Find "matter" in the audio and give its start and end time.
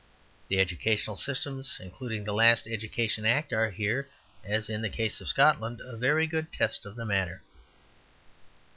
7.05-7.43